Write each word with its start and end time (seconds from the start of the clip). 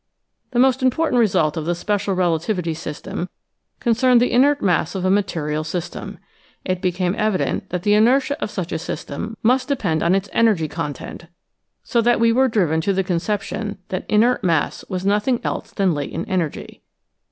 The 0.49 0.57
most 0.57 0.81
important 0.81 1.19
result 1.19 1.57
of 1.57 1.65
the 1.65 1.75
special 1.75 2.15
relativity 2.15 2.73
system 2.73 3.29
concerned 3.79 4.19
the 4.19 4.31
inert 4.31 4.59
mass 4.59 4.95
of 4.95 5.05
a 5.05 5.11
material 5.11 5.63
system. 5.63 6.17
It 6.65 6.81
became 6.81 7.13
evident 7.15 7.69
that 7.69 7.83
the 7.83 7.93
inertia 7.93 8.35
of 8.41 8.49
such 8.49 8.71
a 8.71 8.79
system 8.79 9.37
must 9.43 9.67
depend 9.67 10.01
on 10.01 10.15
its 10.15 10.27
energy 10.33 10.67
content, 10.67 11.27
so 11.83 12.01
that 12.01 12.19
we 12.19 12.31
were 12.31 12.47
driven 12.47 12.81
to 12.81 12.93
the 12.93 13.03
conception 13.03 13.77
that 13.89 14.09
inert 14.09 14.43
mass 14.43 14.83
was 14.89 15.05
noth 15.05 15.27
ing 15.27 15.39
else 15.43 15.69
than 15.69 15.93
latent 15.93 16.27
energy. 16.27 16.81